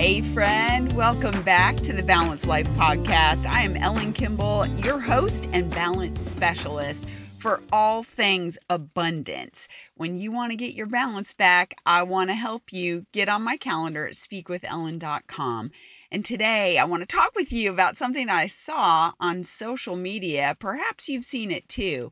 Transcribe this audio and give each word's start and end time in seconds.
Hey, 0.00 0.22
friend, 0.22 0.90
welcome 0.92 1.42
back 1.42 1.76
to 1.76 1.92
the 1.92 2.02
Balanced 2.02 2.46
Life 2.46 2.66
Podcast. 2.70 3.46
I 3.46 3.60
am 3.60 3.76
Ellen 3.76 4.14
Kimball, 4.14 4.64
your 4.64 4.98
host 4.98 5.50
and 5.52 5.70
balance 5.74 6.22
specialist 6.22 7.06
for 7.36 7.60
all 7.70 8.02
things 8.02 8.56
abundance. 8.70 9.68
When 9.96 10.18
you 10.18 10.32
want 10.32 10.52
to 10.52 10.56
get 10.56 10.72
your 10.72 10.86
balance 10.86 11.34
back, 11.34 11.74
I 11.84 12.02
want 12.04 12.30
to 12.30 12.34
help 12.34 12.72
you. 12.72 13.04
Get 13.12 13.28
on 13.28 13.42
my 13.42 13.58
calendar 13.58 14.06
at 14.06 14.14
speakwithellen.com. 14.14 15.70
And 16.10 16.24
today 16.24 16.78
I 16.78 16.84
want 16.84 17.02
to 17.02 17.16
talk 17.16 17.34
with 17.36 17.52
you 17.52 17.70
about 17.70 17.98
something 17.98 18.30
I 18.30 18.46
saw 18.46 19.12
on 19.20 19.44
social 19.44 19.96
media. 19.96 20.56
Perhaps 20.58 21.10
you've 21.10 21.26
seen 21.26 21.50
it 21.50 21.68
too 21.68 22.10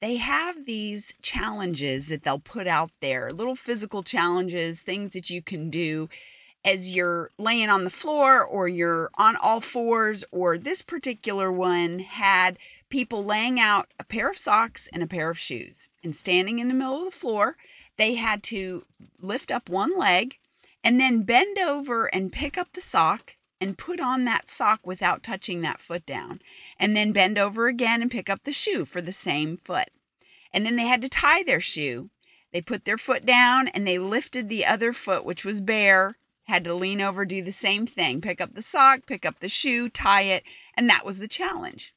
they 0.00 0.16
have 0.16 0.64
these 0.64 1.12
challenges 1.22 2.06
that 2.06 2.22
they'll 2.22 2.38
put 2.38 2.68
out 2.68 2.92
there 3.00 3.30
little 3.30 3.56
physical 3.56 4.04
challenges, 4.04 4.82
things 4.82 5.10
that 5.12 5.28
you 5.28 5.42
can 5.42 5.70
do 5.70 6.08
as 6.68 6.94
you're 6.94 7.30
laying 7.38 7.70
on 7.70 7.84
the 7.84 7.90
floor 7.90 8.44
or 8.44 8.68
you're 8.68 9.10
on 9.14 9.36
all 9.36 9.60
fours, 9.60 10.22
or 10.30 10.58
this 10.58 10.82
particular 10.82 11.50
one 11.50 11.98
had 12.00 12.58
people 12.90 13.24
laying 13.24 13.58
out 13.58 13.86
a 13.98 14.04
pair 14.04 14.28
of 14.28 14.36
socks 14.36 14.86
and 14.92 15.02
a 15.02 15.06
pair 15.06 15.30
of 15.30 15.38
shoes 15.38 15.88
and 16.04 16.14
standing 16.14 16.58
in 16.58 16.68
the 16.68 16.74
middle 16.74 16.98
of 16.98 17.06
the 17.06 17.18
floor. 17.18 17.56
They 17.96 18.16
had 18.16 18.42
to 18.44 18.84
lift 19.18 19.50
up 19.50 19.70
one 19.70 19.96
leg 19.98 20.38
and 20.84 21.00
then 21.00 21.22
bend 21.22 21.58
over 21.58 22.04
and 22.06 22.30
pick 22.30 22.58
up 22.58 22.74
the 22.74 22.82
sock 22.82 23.36
and 23.62 23.78
put 23.78 23.98
on 23.98 24.26
that 24.26 24.46
sock 24.46 24.80
without 24.86 25.22
touching 25.22 25.62
that 25.62 25.80
foot 25.80 26.04
down. 26.04 26.42
And 26.78 26.94
then 26.94 27.12
bend 27.12 27.38
over 27.38 27.66
again 27.66 28.02
and 28.02 28.10
pick 28.10 28.28
up 28.28 28.44
the 28.44 28.52
shoe 28.52 28.84
for 28.84 29.00
the 29.00 29.10
same 29.10 29.56
foot. 29.56 29.88
And 30.52 30.66
then 30.66 30.76
they 30.76 30.86
had 30.86 31.00
to 31.00 31.08
tie 31.08 31.42
their 31.42 31.60
shoe. 31.60 32.10
They 32.52 32.60
put 32.60 32.84
their 32.84 32.98
foot 32.98 33.24
down 33.24 33.68
and 33.68 33.86
they 33.86 33.98
lifted 33.98 34.50
the 34.50 34.66
other 34.66 34.92
foot, 34.92 35.24
which 35.24 35.46
was 35.46 35.62
bare, 35.62 36.18
had 36.48 36.64
to 36.64 36.74
lean 36.74 37.00
over, 37.00 37.24
do 37.24 37.42
the 37.42 37.52
same 37.52 37.86
thing 37.86 38.20
pick 38.20 38.40
up 38.40 38.54
the 38.54 38.62
sock, 38.62 39.06
pick 39.06 39.24
up 39.24 39.40
the 39.40 39.48
shoe, 39.48 39.88
tie 39.88 40.22
it, 40.22 40.42
and 40.74 40.88
that 40.88 41.04
was 41.04 41.18
the 41.18 41.28
challenge. 41.28 41.94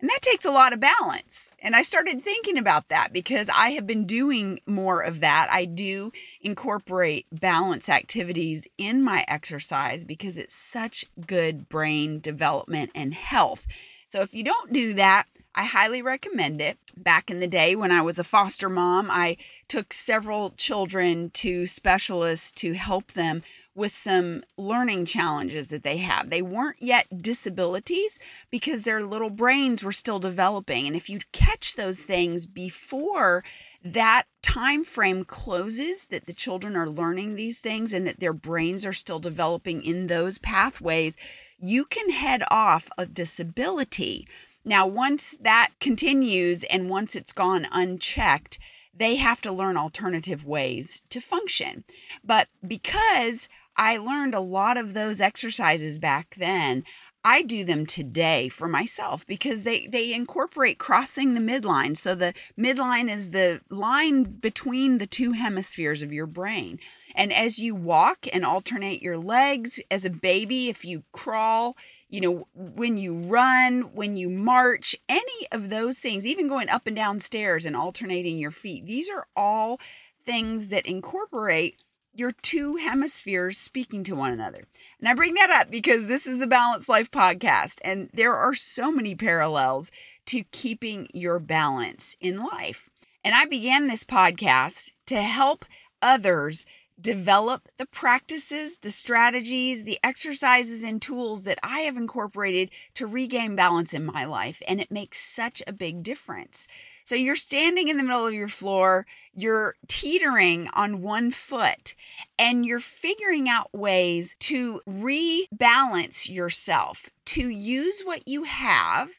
And 0.00 0.10
that 0.10 0.20
takes 0.20 0.44
a 0.44 0.50
lot 0.50 0.72
of 0.72 0.80
balance. 0.80 1.56
And 1.62 1.76
I 1.76 1.82
started 1.82 2.20
thinking 2.20 2.58
about 2.58 2.88
that 2.88 3.12
because 3.12 3.48
I 3.48 3.70
have 3.70 3.86
been 3.86 4.04
doing 4.04 4.58
more 4.66 5.00
of 5.00 5.20
that. 5.20 5.46
I 5.52 5.64
do 5.64 6.10
incorporate 6.40 7.26
balance 7.30 7.88
activities 7.88 8.66
in 8.76 9.04
my 9.04 9.24
exercise 9.28 10.04
because 10.04 10.38
it's 10.38 10.56
such 10.56 11.04
good 11.24 11.68
brain 11.68 12.18
development 12.18 12.90
and 12.96 13.14
health. 13.14 13.68
So 14.08 14.22
if 14.22 14.34
you 14.34 14.42
don't 14.42 14.72
do 14.72 14.92
that, 14.94 15.26
I 15.54 15.64
highly 15.64 16.02
recommend 16.02 16.60
it. 16.60 16.78
Back 16.96 17.30
in 17.30 17.40
the 17.40 17.46
day 17.46 17.76
when 17.76 17.92
I 17.92 18.02
was 18.02 18.18
a 18.18 18.24
foster 18.24 18.68
mom, 18.68 19.08
I 19.10 19.36
took 19.68 19.92
several 19.92 20.50
children 20.50 21.30
to 21.34 21.66
specialists 21.66 22.52
to 22.52 22.72
help 22.72 23.12
them 23.12 23.42
with 23.74 23.92
some 23.92 24.42
learning 24.58 25.04
challenges 25.06 25.68
that 25.68 25.82
they 25.82 25.96
have. 25.96 26.28
They 26.28 26.42
weren't 26.42 26.80
yet 26.80 27.22
disabilities 27.22 28.18
because 28.50 28.82
their 28.82 29.02
little 29.02 29.30
brains 29.30 29.82
were 29.82 29.92
still 29.92 30.18
developing. 30.18 30.86
And 30.86 30.94
if 30.94 31.08
you 31.08 31.20
catch 31.32 31.76
those 31.76 32.02
things 32.04 32.46
before 32.46 33.42
that 33.82 34.24
time 34.42 34.84
frame 34.84 35.24
closes 35.24 36.06
that 36.06 36.26
the 36.26 36.34
children 36.34 36.76
are 36.76 36.88
learning 36.88 37.34
these 37.34 37.60
things 37.60 37.92
and 37.92 38.06
that 38.06 38.20
their 38.20 38.34
brains 38.34 38.84
are 38.84 38.92
still 38.92 39.18
developing 39.18 39.82
in 39.82 40.06
those 40.06 40.38
pathways, 40.38 41.16
you 41.58 41.84
can 41.84 42.10
head 42.10 42.42
off 42.50 42.90
a 42.98 43.06
disability. 43.06 44.28
Now, 44.64 44.86
once 44.86 45.36
that 45.40 45.70
continues 45.80 46.62
and 46.64 46.90
once 46.90 47.16
it's 47.16 47.32
gone 47.32 47.66
unchecked, 47.72 48.58
they 48.94 49.16
have 49.16 49.40
to 49.40 49.52
learn 49.52 49.76
alternative 49.76 50.44
ways 50.44 51.02
to 51.08 51.20
function. 51.20 51.84
But 52.22 52.48
because 52.66 53.48
I 53.76 53.96
learned 53.96 54.34
a 54.34 54.40
lot 54.40 54.76
of 54.76 54.94
those 54.94 55.20
exercises 55.20 55.98
back 55.98 56.34
then. 56.36 56.84
I 57.24 57.42
do 57.42 57.64
them 57.64 57.86
today 57.86 58.48
for 58.48 58.66
myself 58.66 59.24
because 59.26 59.62
they 59.62 59.86
they 59.86 60.12
incorporate 60.12 60.78
crossing 60.78 61.34
the 61.34 61.40
midline. 61.40 61.96
So 61.96 62.16
the 62.16 62.34
midline 62.58 63.08
is 63.08 63.30
the 63.30 63.60
line 63.70 64.24
between 64.24 64.98
the 64.98 65.06
two 65.06 65.32
hemispheres 65.32 66.02
of 66.02 66.12
your 66.12 66.26
brain. 66.26 66.80
And 67.14 67.32
as 67.32 67.60
you 67.60 67.76
walk 67.76 68.26
and 68.32 68.44
alternate 68.44 69.02
your 69.02 69.18
legs 69.18 69.80
as 69.88 70.04
a 70.04 70.10
baby, 70.10 70.68
if 70.68 70.84
you 70.84 71.04
crawl, 71.12 71.76
you 72.08 72.20
know, 72.20 72.48
when 72.54 72.98
you 72.98 73.14
run, 73.14 73.82
when 73.94 74.16
you 74.16 74.28
march, 74.28 74.96
any 75.08 75.46
of 75.52 75.68
those 75.68 76.00
things, 76.00 76.26
even 76.26 76.48
going 76.48 76.68
up 76.68 76.88
and 76.88 76.96
down 76.96 77.20
stairs 77.20 77.64
and 77.64 77.76
alternating 77.76 78.38
your 78.38 78.50
feet, 78.50 78.86
these 78.86 79.08
are 79.08 79.28
all 79.36 79.78
things 80.24 80.68
that 80.70 80.86
incorporate 80.86 81.80
your 82.14 82.32
two 82.42 82.76
hemispheres 82.76 83.58
speaking 83.58 84.04
to 84.04 84.14
one 84.14 84.32
another. 84.32 84.64
And 84.98 85.08
I 85.08 85.14
bring 85.14 85.34
that 85.34 85.50
up 85.50 85.70
because 85.70 86.06
this 86.06 86.26
is 86.26 86.38
the 86.38 86.46
Balanced 86.46 86.88
Life 86.88 87.10
podcast, 87.10 87.78
and 87.84 88.10
there 88.12 88.34
are 88.34 88.54
so 88.54 88.92
many 88.92 89.14
parallels 89.14 89.90
to 90.26 90.44
keeping 90.52 91.08
your 91.14 91.38
balance 91.38 92.16
in 92.20 92.38
life. 92.38 92.88
And 93.24 93.34
I 93.34 93.44
began 93.46 93.86
this 93.86 94.04
podcast 94.04 94.90
to 95.06 95.22
help 95.22 95.64
others 96.00 96.66
develop 97.00 97.68
the 97.78 97.86
practices, 97.86 98.78
the 98.78 98.90
strategies, 98.90 99.84
the 99.84 99.98
exercises, 100.04 100.84
and 100.84 101.02
tools 101.02 101.42
that 101.44 101.58
I 101.62 101.80
have 101.80 101.96
incorporated 101.96 102.70
to 102.94 103.06
regain 103.06 103.56
balance 103.56 103.92
in 103.92 104.04
my 104.04 104.24
life. 104.24 104.62
And 104.68 104.80
it 104.80 104.90
makes 104.90 105.18
such 105.18 105.62
a 105.66 105.72
big 105.72 106.02
difference. 106.02 106.68
So 107.04 107.14
you're 107.14 107.36
standing 107.36 107.88
in 107.88 107.96
the 107.96 108.02
middle 108.02 108.26
of 108.26 108.34
your 108.34 108.48
floor, 108.48 109.06
you're 109.34 109.74
teetering 109.88 110.68
on 110.74 111.02
one 111.02 111.30
foot, 111.30 111.94
and 112.38 112.64
you're 112.66 112.80
figuring 112.80 113.48
out 113.48 113.68
ways 113.72 114.36
to 114.40 114.80
rebalance 114.88 116.28
yourself, 116.28 117.08
to 117.24 117.48
use 117.48 118.02
what 118.02 118.26
you 118.28 118.44
have 118.44 119.10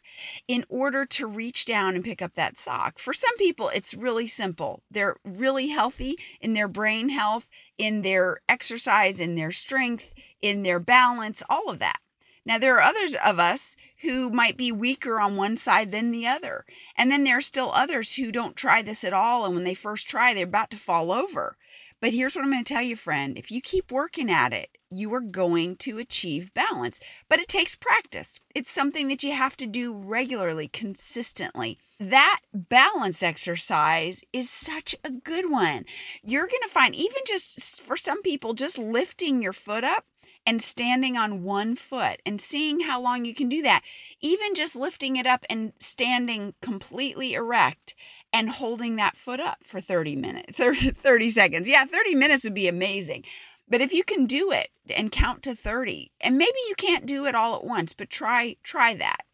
in 0.47 0.63
order 0.69 1.05
to 1.05 1.25
reach 1.27 1.65
down 1.65 1.95
and 1.95 2.03
pick 2.03 2.21
up 2.21 2.33
that 2.33 2.57
sock. 2.57 2.99
For 2.99 3.13
some 3.13 3.35
people, 3.37 3.69
it's 3.69 3.93
really 3.93 4.27
simple. 4.27 4.83
They're 4.91 5.17
really 5.23 5.69
healthy 5.69 6.15
in 6.41 6.53
their 6.53 6.67
brain 6.67 7.09
health, 7.09 7.49
in 7.77 8.01
their 8.03 8.41
exercise, 8.47 9.19
in 9.19 9.35
their 9.35 9.51
strength, 9.51 10.13
in 10.41 10.63
their 10.63 10.79
balance, 10.79 11.41
all 11.49 11.69
of 11.69 11.79
that. 11.79 11.97
Now, 12.45 12.57
there 12.57 12.75
are 12.75 12.81
others 12.81 13.15
of 13.15 13.39
us 13.39 13.77
who 14.01 14.29
might 14.29 14.57
be 14.57 14.71
weaker 14.71 15.19
on 15.19 15.37
one 15.37 15.55
side 15.55 15.91
than 15.91 16.11
the 16.11 16.27
other. 16.27 16.65
And 16.97 17.09
then 17.09 17.23
there 17.23 17.37
are 17.37 17.41
still 17.41 17.71
others 17.71 18.15
who 18.15 18.31
don't 18.31 18.55
try 18.55 18.81
this 18.81 19.03
at 19.03 19.13
all. 19.13 19.45
And 19.45 19.55
when 19.55 19.63
they 19.63 19.73
first 19.73 20.09
try, 20.09 20.33
they're 20.33 20.43
about 20.43 20.69
to 20.71 20.77
fall 20.77 21.11
over. 21.11 21.57
But 22.01 22.13
here's 22.13 22.35
what 22.35 22.43
I'm 22.43 22.51
going 22.51 22.65
to 22.65 22.73
tell 22.73 22.83
you, 22.83 22.97
friend 22.97 23.37
if 23.37 23.49
you 23.49 23.61
keep 23.61 23.91
working 23.91 24.29
at 24.29 24.51
it, 24.51 24.77
you 24.93 25.13
are 25.13 25.21
going 25.21 25.75
to 25.77 25.97
achieve 25.97 26.53
balance. 26.53 26.99
But 27.29 27.39
it 27.39 27.47
takes 27.47 27.75
practice. 27.75 28.39
It's 28.55 28.71
something 28.71 29.07
that 29.09 29.23
you 29.23 29.33
have 29.33 29.57
to 29.57 29.67
do 29.67 29.93
regularly, 29.97 30.67
consistently. 30.67 31.79
That 31.99 32.39
balance 32.53 33.23
exercise 33.23 34.23
is 34.31 34.49
such 34.49 34.95
a 35.03 35.11
good 35.11 35.49
one. 35.49 35.85
You're 36.23 36.47
going 36.47 36.61
to 36.63 36.69
find, 36.69 36.95
even 36.95 37.23
just 37.25 37.81
for 37.81 37.97
some 37.97 38.21
people, 38.21 38.53
just 38.53 38.77
lifting 38.77 39.41
your 39.41 39.53
foot 39.53 39.83
up 39.83 40.05
and 40.45 40.61
standing 40.61 41.15
on 41.17 41.43
one 41.43 41.75
foot 41.75 42.21
and 42.25 42.39
seeing 42.39 42.81
how 42.81 43.01
long 43.01 43.25
you 43.25 43.33
can 43.33 43.49
do 43.49 43.61
that. 43.61 43.81
Even 44.21 44.55
just 44.55 44.75
lifting 44.75 45.15
it 45.15 45.25
up 45.25 45.45
and 45.49 45.73
standing 45.79 46.53
completely 46.61 47.33
erect 47.33 47.95
and 48.31 48.49
holding 48.49 48.95
that 48.97 49.15
foot 49.15 49.39
up 49.39 49.59
for 49.63 49.79
30 49.79 50.15
minutes, 50.15 50.57
30, 50.57 50.91
30 50.91 51.29
seconds. 51.29 51.67
Yeah, 51.67 51.85
30 51.85 52.15
minutes 52.15 52.43
would 52.43 52.53
be 52.53 52.67
amazing. 52.67 53.23
But 53.67 53.81
if 53.81 53.93
you 53.93 54.03
can 54.03 54.25
do 54.25 54.51
it 54.51 54.69
and 54.95 55.11
count 55.11 55.43
to 55.43 55.55
30, 55.55 56.11
and 56.21 56.37
maybe 56.37 56.57
you 56.67 56.75
can't 56.75 57.05
do 57.05 57.25
it 57.25 57.35
all 57.35 57.55
at 57.55 57.63
once, 57.63 57.93
but 57.93 58.09
try 58.09 58.57
try 58.63 58.93
that. 58.95 59.25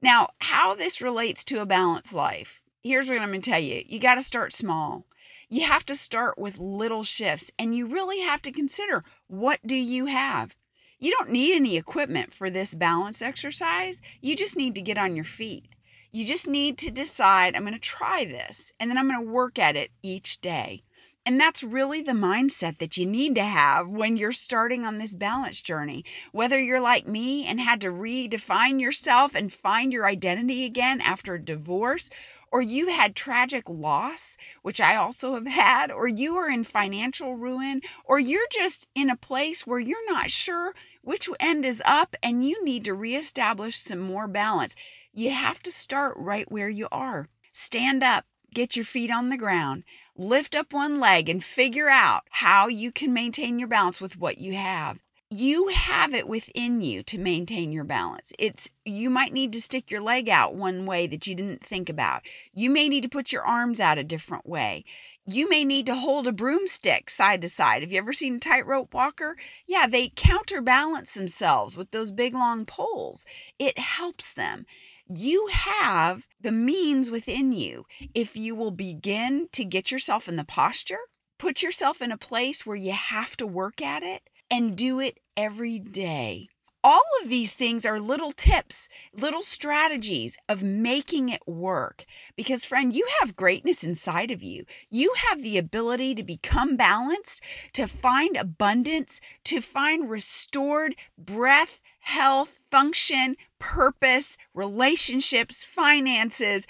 Now, 0.00 0.30
how 0.40 0.74
this 0.74 1.00
relates 1.00 1.44
to 1.44 1.60
a 1.60 1.66
balanced 1.66 2.14
life. 2.14 2.62
Here's 2.82 3.08
what 3.08 3.20
I'm 3.20 3.28
going 3.28 3.40
to 3.40 3.50
tell 3.50 3.60
you. 3.60 3.82
You 3.86 4.00
got 4.00 4.16
to 4.16 4.22
start 4.22 4.52
small. 4.52 5.06
You 5.48 5.66
have 5.66 5.84
to 5.86 5.94
start 5.94 6.38
with 6.38 6.58
little 6.58 7.02
shifts 7.02 7.52
and 7.58 7.76
you 7.76 7.86
really 7.86 8.20
have 8.20 8.42
to 8.42 8.50
consider 8.50 9.04
what 9.28 9.60
do 9.64 9.76
you 9.76 10.06
have? 10.06 10.56
You 10.98 11.10
don't 11.10 11.30
need 11.30 11.54
any 11.54 11.76
equipment 11.76 12.32
for 12.32 12.48
this 12.48 12.74
balance 12.74 13.20
exercise. 13.20 14.00
You 14.20 14.34
just 14.34 14.56
need 14.56 14.74
to 14.76 14.80
get 14.80 14.98
on 14.98 15.14
your 15.14 15.24
feet. 15.24 15.66
You 16.10 16.24
just 16.24 16.46
need 16.46 16.78
to 16.78 16.90
decide, 16.90 17.54
I'm 17.54 17.62
going 17.62 17.74
to 17.74 17.80
try 17.80 18.24
this, 18.24 18.72
and 18.78 18.88
then 18.88 18.98
I'm 18.98 19.08
going 19.08 19.24
to 19.24 19.32
work 19.32 19.58
at 19.58 19.76
it 19.76 19.90
each 20.02 20.40
day. 20.40 20.84
And 21.24 21.38
that's 21.38 21.62
really 21.62 22.02
the 22.02 22.12
mindset 22.12 22.78
that 22.78 22.96
you 22.96 23.06
need 23.06 23.36
to 23.36 23.44
have 23.44 23.86
when 23.88 24.16
you're 24.16 24.32
starting 24.32 24.84
on 24.84 24.98
this 24.98 25.14
balance 25.14 25.62
journey. 25.62 26.04
Whether 26.32 26.60
you're 26.60 26.80
like 26.80 27.06
me 27.06 27.46
and 27.46 27.60
had 27.60 27.80
to 27.82 27.92
redefine 27.92 28.80
yourself 28.80 29.36
and 29.36 29.52
find 29.52 29.92
your 29.92 30.04
identity 30.04 30.64
again 30.64 31.00
after 31.00 31.34
a 31.34 31.44
divorce, 31.44 32.10
or 32.50 32.60
you 32.60 32.88
had 32.88 33.14
tragic 33.14 33.68
loss, 33.68 34.36
which 34.62 34.80
I 34.80 34.96
also 34.96 35.34
have 35.34 35.46
had, 35.46 35.92
or 35.92 36.08
you 36.08 36.36
are 36.36 36.50
in 36.50 36.64
financial 36.64 37.36
ruin, 37.36 37.82
or 38.04 38.18
you're 38.18 38.48
just 38.50 38.88
in 38.94 39.08
a 39.08 39.16
place 39.16 39.64
where 39.64 39.78
you're 39.78 40.12
not 40.12 40.30
sure 40.30 40.74
which 41.02 41.28
end 41.38 41.64
is 41.64 41.82
up 41.86 42.16
and 42.22 42.44
you 42.44 42.64
need 42.64 42.84
to 42.84 42.94
reestablish 42.94 43.76
some 43.76 44.00
more 44.00 44.26
balance. 44.26 44.74
You 45.12 45.30
have 45.30 45.62
to 45.62 45.72
start 45.72 46.14
right 46.16 46.50
where 46.50 46.68
you 46.68 46.88
are. 46.90 47.28
Stand 47.52 48.02
up, 48.02 48.24
get 48.54 48.76
your 48.76 48.84
feet 48.84 49.10
on 49.10 49.30
the 49.30 49.38
ground, 49.38 49.84
lift 50.16 50.54
up 50.54 50.72
one 50.72 51.00
leg, 51.00 51.28
and 51.28 51.42
figure 51.42 51.88
out 51.88 52.22
how 52.30 52.68
you 52.68 52.92
can 52.92 53.12
maintain 53.12 53.58
your 53.58 53.68
balance 53.68 54.00
with 54.00 54.18
what 54.18 54.38
you 54.38 54.54
have. 54.54 54.98
you 55.32 55.68
have 55.68 56.12
it 56.12 56.28
within 56.28 56.82
you 56.82 57.02
to 57.02 57.16
maintain 57.16 57.72
your 57.72 57.84
balance. 57.84 58.34
It's 58.38 58.68
you 58.84 59.08
might 59.08 59.32
need 59.32 59.52
to 59.54 59.62
stick 59.62 59.90
your 59.90 60.02
leg 60.02 60.28
out 60.28 60.54
one 60.54 60.84
way 60.84 61.06
that 61.06 61.26
you 61.26 61.34
didn't 61.34 61.64
think 61.64 61.88
about. 61.88 62.20
You 62.52 62.68
may 62.68 62.86
need 62.86 63.02
to 63.04 63.08
put 63.08 63.32
your 63.32 63.42
arms 63.42 63.80
out 63.80 63.96
a 63.96 64.04
different 64.04 64.46
way. 64.46 64.84
You 65.24 65.48
may 65.48 65.64
need 65.64 65.86
to 65.86 65.94
hold 65.94 66.26
a 66.26 66.32
broomstick 66.32 67.08
side 67.08 67.40
to 67.42 67.48
side. 67.48 67.80
Have 67.80 67.92
you 67.92 67.98
ever 67.98 68.12
seen 68.12 68.34
a 68.36 68.40
tightrope 68.40 68.92
walker? 68.92 69.36
Yeah, 69.66 69.86
they 69.86 70.12
counterbalance 70.14 71.14
themselves 71.14 71.78
with 71.78 71.92
those 71.92 72.10
big 72.10 72.34
long 72.34 72.66
poles. 72.66 73.24
It 73.58 73.78
helps 73.78 74.34
them. 74.34 74.66
You 75.06 75.48
have 75.50 76.26
the 76.40 76.52
means 76.52 77.10
within 77.10 77.52
you. 77.52 77.84
If 78.14 78.36
you 78.36 78.54
will 78.54 78.70
begin 78.70 79.48
to 79.52 79.64
get 79.64 79.90
yourself 79.90 80.28
in 80.28 80.36
the 80.36 80.44
posture, 80.44 81.00
put 81.38 81.62
yourself 81.62 82.00
in 82.00 82.12
a 82.12 82.18
place 82.18 82.64
where 82.64 82.76
you 82.76 82.92
have 82.92 83.36
to 83.38 83.46
work 83.46 83.82
at 83.82 84.02
it, 84.02 84.22
and 84.50 84.76
do 84.76 85.00
it 85.00 85.18
every 85.36 85.78
day. 85.78 86.48
All 86.84 87.00
of 87.22 87.28
these 87.28 87.54
things 87.54 87.86
are 87.86 88.00
little 88.00 88.32
tips, 88.32 88.88
little 89.14 89.42
strategies 89.42 90.36
of 90.48 90.64
making 90.64 91.28
it 91.28 91.46
work. 91.46 92.04
Because, 92.36 92.64
friend, 92.64 92.94
you 92.94 93.06
have 93.20 93.36
greatness 93.36 93.84
inside 93.84 94.30
of 94.30 94.42
you. 94.42 94.64
You 94.90 95.14
have 95.28 95.42
the 95.42 95.58
ability 95.58 96.16
to 96.16 96.24
become 96.24 96.76
balanced, 96.76 97.42
to 97.74 97.86
find 97.86 98.36
abundance, 98.36 99.20
to 99.44 99.60
find 99.60 100.10
restored 100.10 100.96
breath, 101.16 101.80
health, 102.00 102.58
function, 102.70 103.36
purpose, 103.62 104.36
relationships, 104.54 105.62
finances, 105.62 106.66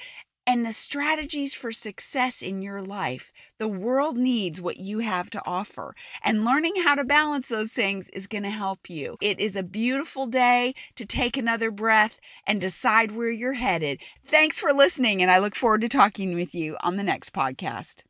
and 0.46 0.66
the 0.66 0.74
strategies 0.74 1.54
for 1.54 1.72
success 1.72 2.42
in 2.42 2.60
your 2.60 2.82
life. 2.82 3.32
The 3.58 3.66
world 3.66 4.18
needs 4.18 4.60
what 4.60 4.76
you 4.76 4.98
have 4.98 5.30
to 5.30 5.42
offer, 5.46 5.94
and 6.22 6.44
learning 6.44 6.74
how 6.84 6.96
to 6.96 7.04
balance 7.04 7.48
those 7.48 7.72
things 7.72 8.10
is 8.10 8.26
going 8.26 8.42
to 8.42 8.50
help 8.50 8.90
you. 8.90 9.16
It 9.22 9.40
is 9.40 9.56
a 9.56 9.62
beautiful 9.62 10.26
day 10.26 10.74
to 10.96 11.06
take 11.06 11.38
another 11.38 11.70
breath 11.70 12.20
and 12.46 12.60
decide 12.60 13.12
where 13.12 13.30
you're 13.30 13.54
headed. 13.54 14.02
Thanks 14.26 14.58
for 14.58 14.74
listening, 14.74 15.22
and 15.22 15.30
I 15.30 15.38
look 15.38 15.54
forward 15.54 15.80
to 15.80 15.88
talking 15.88 16.34
with 16.34 16.54
you 16.54 16.76
on 16.82 16.96
the 16.96 17.04
next 17.04 17.32
podcast. 17.32 18.02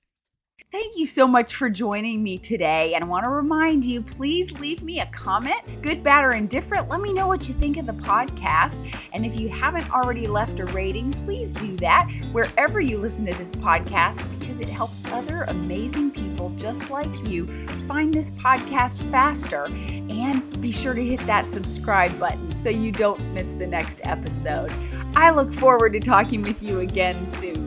Thank 0.72 0.96
you 0.96 1.04
so 1.04 1.28
much 1.28 1.54
for 1.54 1.68
joining 1.68 2.22
me 2.22 2.38
today. 2.38 2.94
And 2.94 3.04
I 3.04 3.06
want 3.06 3.24
to 3.24 3.28
remind 3.28 3.84
you 3.84 4.00
please 4.00 4.58
leave 4.58 4.82
me 4.82 5.00
a 5.00 5.06
comment, 5.06 5.82
good, 5.82 6.02
bad, 6.02 6.24
or 6.24 6.32
indifferent. 6.32 6.88
Let 6.88 7.02
me 7.02 7.12
know 7.12 7.26
what 7.26 7.46
you 7.46 7.52
think 7.52 7.76
of 7.76 7.84
the 7.84 7.92
podcast. 7.92 8.80
And 9.12 9.26
if 9.26 9.38
you 9.38 9.50
haven't 9.50 9.92
already 9.92 10.26
left 10.26 10.60
a 10.60 10.64
rating, 10.64 11.12
please 11.12 11.52
do 11.52 11.76
that 11.76 12.10
wherever 12.32 12.80
you 12.80 12.96
listen 12.96 13.26
to 13.26 13.34
this 13.34 13.54
podcast 13.54 14.26
because 14.40 14.60
it 14.60 14.68
helps 14.70 15.04
other 15.12 15.42
amazing 15.48 16.10
people 16.10 16.48
just 16.56 16.88
like 16.88 17.28
you 17.28 17.46
find 17.86 18.14
this 18.14 18.30
podcast 18.30 19.02
faster. 19.10 19.66
And 19.66 20.58
be 20.62 20.72
sure 20.72 20.94
to 20.94 21.04
hit 21.04 21.20
that 21.26 21.50
subscribe 21.50 22.18
button 22.18 22.50
so 22.50 22.70
you 22.70 22.92
don't 22.92 23.20
miss 23.34 23.52
the 23.52 23.66
next 23.66 24.00
episode. 24.04 24.72
I 25.16 25.32
look 25.32 25.52
forward 25.52 25.92
to 25.92 26.00
talking 26.00 26.40
with 26.40 26.62
you 26.62 26.80
again 26.80 27.28
soon. 27.28 27.61